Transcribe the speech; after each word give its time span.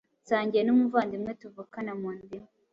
nsangiye 0.23 0.63
n’umuvandimwe 0.65 1.31
tuvukana 1.41 1.91
munda 1.99 2.33
imwe 2.39 2.51